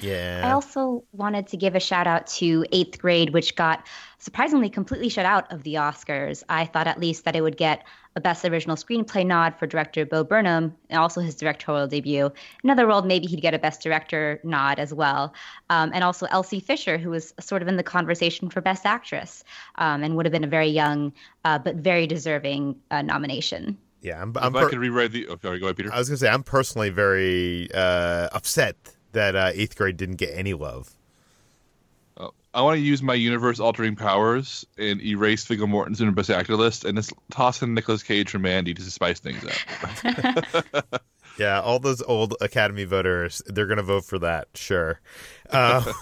[0.00, 0.42] Yeah.
[0.44, 3.86] I also wanted to give a shout out to Eighth Grade, which got
[4.18, 6.42] surprisingly completely shut out of the Oscars.
[6.48, 7.84] I thought at least that it would get
[8.14, 12.26] a Best Original Screenplay nod for director Bo Burnham and also his directorial debut.
[12.26, 12.32] In
[12.64, 15.34] Another World, maybe he'd get a Best Director nod as well.
[15.70, 19.44] Um, and also Elsie Fisher, who was sort of in the conversation for Best Actress
[19.76, 21.12] um, and would have been a very young
[21.44, 23.78] uh, but very deserving uh, nomination.
[24.02, 24.20] yeah.
[24.20, 25.28] I'm, If I'm i per- could rewrite the.
[25.28, 25.92] Oh, sorry, go ahead, Peter.
[25.92, 28.76] I was gonna say I'm personally very uh, upset
[29.12, 30.92] that uh, eighth grade didn't get any love.
[32.16, 36.30] Oh, I want to use my universe altering powers and erase Viggo Mortensen from Best
[36.30, 41.02] Actor list and just toss in Nicolas Cage from Mandy to spice things up.
[41.38, 45.00] Yeah, all those old Academy voters, they're going to vote for that, sure.
[45.50, 45.92] Uh,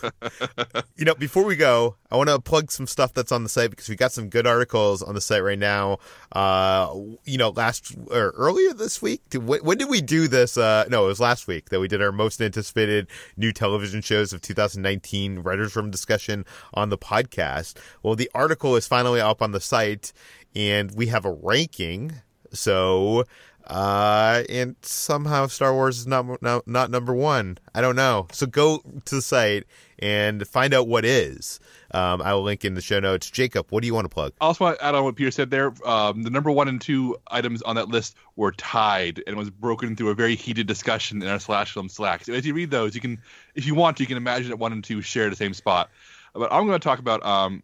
[0.96, 3.70] you know, before we go, I want to plug some stuff that's on the site
[3.70, 5.98] because we got some good articles on the site right now.
[6.32, 10.56] Uh, you know, last or earlier this week, when, when did we do this?
[10.56, 14.32] Uh, no, it was last week that we did our most anticipated new television shows
[14.32, 17.76] of 2019 writers' room discussion on the podcast.
[18.02, 20.12] Well, the article is finally up on the site,
[20.54, 22.12] and we have a ranking.
[22.52, 23.24] So
[23.70, 27.56] uh, and somehow Star Wars is not, not not number one.
[27.72, 28.26] I don't know.
[28.32, 29.64] So go to the site
[30.00, 31.60] and find out what is.
[31.92, 33.30] Um, I will link in the show notes.
[33.30, 34.32] Jacob, what do you want to plug?
[34.40, 35.72] I also want to add on what Peter said there.
[35.86, 39.94] Um, the number one and two items on that list were tied and was broken
[39.94, 42.24] through a very heated discussion in our slash film Slack.
[42.24, 43.20] So as you read those, you can,
[43.54, 45.90] if you want you can imagine that one and two share the same spot.
[46.34, 47.24] But I'm going to talk about.
[47.24, 47.62] Um,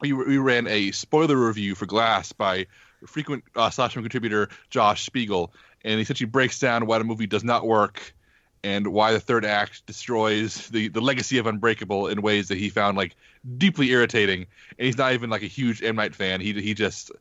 [0.00, 2.66] we, we ran a spoiler review for Glass by
[3.06, 5.52] frequent uh, slash contributor Josh Spiegel,
[5.84, 8.14] and he essentially breaks down why the movie does not work
[8.64, 12.70] and why the third act destroys the, the legacy of Unbreakable in ways that he
[12.70, 13.14] found like
[13.58, 14.46] deeply irritating.
[14.78, 16.40] And he's not even like a huge M Night fan.
[16.40, 17.12] He he just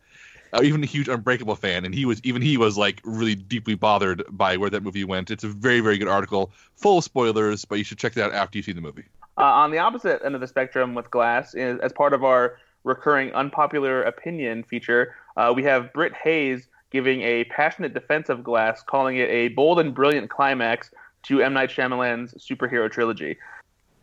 [0.53, 3.75] uh, even a huge Unbreakable fan, and he was even he was like really deeply
[3.75, 5.31] bothered by where that movie went.
[5.31, 8.33] It's a very very good article, full of spoilers, but you should check it out
[8.33, 9.05] after you've seen the movie.
[9.37, 13.31] Uh, on the opposite end of the spectrum with Glass, as part of our recurring
[13.33, 19.17] unpopular opinion feature, uh, we have Britt Hayes giving a passionate defense of Glass, calling
[19.17, 20.91] it a bold and brilliant climax
[21.23, 21.53] to M.
[21.53, 23.37] Night Shyamalan's superhero trilogy.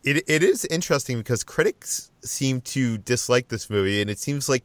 [0.03, 4.65] It it is interesting because critics seem to dislike this movie, and it seems like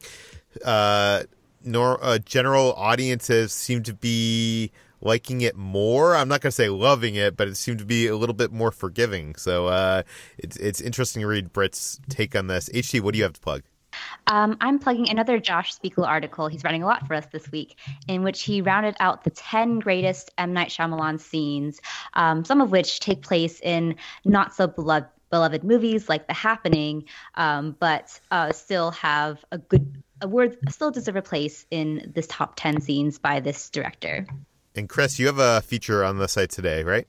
[0.64, 1.24] uh,
[1.64, 6.16] nor uh, general audiences seem to be liking it more.
[6.16, 8.52] I'm not going to say loving it, but it seemed to be a little bit
[8.52, 9.36] more forgiving.
[9.36, 10.04] So uh,
[10.38, 12.70] it's it's interesting to read Britt's take on this.
[12.70, 13.64] HT, what do you have to plug?
[14.28, 16.48] Um, I'm plugging another Josh Spiegel article.
[16.48, 17.78] He's writing a lot for us this week,
[18.08, 20.54] in which he rounded out the 10 greatest M.
[20.54, 21.80] Night Shyamalan scenes,
[22.14, 27.06] um, some of which take place in not so beloved, beloved movies like The Happening,
[27.36, 32.28] um, but uh, still have a good a word still deserve a place in this
[32.28, 34.26] top 10 scenes by this director.
[34.76, 37.08] And Chris, you have a feature on the site today, right?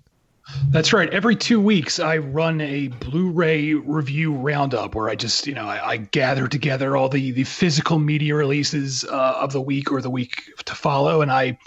[0.68, 1.12] That's right.
[1.12, 5.92] Every two weeks, I run a Blu-ray review roundup where I just, you know, I,
[5.92, 10.10] I gather together all the the physical media releases uh, of the week or the
[10.10, 11.58] week to follow, and I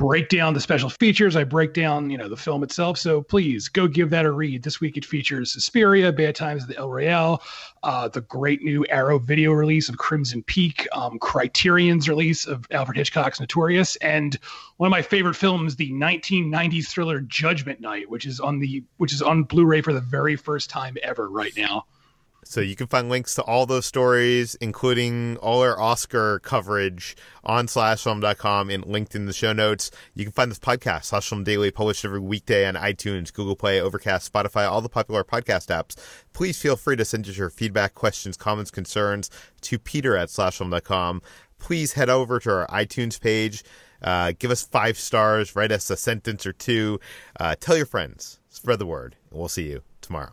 [0.00, 1.36] break down the special features.
[1.36, 2.96] I break down, you know, the film itself.
[2.96, 4.62] So please go give that a read.
[4.62, 7.42] This week it features Suspiria, Bad Times at the El Royale,
[7.82, 12.96] uh, the great new Arrow video release of Crimson Peak, um, Criterion's release of Alfred
[12.96, 14.38] Hitchcock's Notorious, and
[14.78, 19.12] one of my favorite films, the 1990s thriller Judgment Night, which is on the which
[19.12, 21.84] is on Blu-ray for the very first time ever right now.
[22.50, 27.68] So you can find links to all those stories, including all our Oscar coverage on
[27.68, 29.92] slashfilm.com and linked in the show notes.
[30.14, 33.80] You can find this podcast, Slash Film Daily, published every weekday on iTunes, Google Play,
[33.80, 35.94] Overcast, Spotify, all the popular podcast apps.
[36.32, 39.30] Please feel free to send us your feedback, questions, comments, concerns
[39.60, 41.22] to peter at slashfilm.com.
[41.60, 43.62] Please head over to our iTunes page.
[44.02, 46.98] Uh, give us five stars, write us a sentence or two.
[47.38, 50.32] Uh, tell your friends, spread the word, and we'll see you tomorrow.